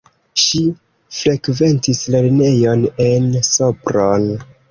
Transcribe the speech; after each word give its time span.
Ŝi 0.43 0.61
frekventis 1.17 2.01
lernejon 2.15 2.83
en 3.11 3.29
Sopron. 3.51 4.29